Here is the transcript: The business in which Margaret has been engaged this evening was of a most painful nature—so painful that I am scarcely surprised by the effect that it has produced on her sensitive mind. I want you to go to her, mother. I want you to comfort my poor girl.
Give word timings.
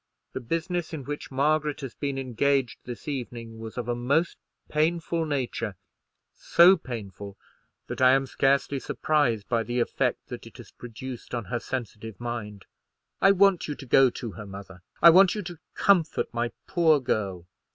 The 0.33 0.39
business 0.41 0.93
in 0.95 1.03
which 1.03 1.29
Margaret 1.29 1.81
has 1.81 1.93
been 1.93 2.17
engaged 2.17 2.79
this 2.85 3.07
evening 3.07 3.59
was 3.59 3.77
of 3.77 3.87
a 3.87 3.93
most 3.93 4.39
painful 4.67 5.27
nature—so 5.27 6.77
painful 6.77 7.37
that 7.85 8.01
I 8.01 8.13
am 8.13 8.25
scarcely 8.25 8.79
surprised 8.79 9.47
by 9.47 9.61
the 9.61 9.79
effect 9.79 10.25
that 10.29 10.47
it 10.47 10.57
has 10.57 10.71
produced 10.71 11.35
on 11.35 11.45
her 11.45 11.59
sensitive 11.59 12.19
mind. 12.19 12.65
I 13.21 13.29
want 13.31 13.67
you 13.67 13.75
to 13.75 13.85
go 13.85 14.09
to 14.09 14.31
her, 14.31 14.47
mother. 14.47 14.81
I 15.03 15.11
want 15.11 15.35
you 15.35 15.43
to 15.43 15.59
comfort 15.75 16.33
my 16.33 16.51
poor 16.65 16.99
girl. 16.99 17.45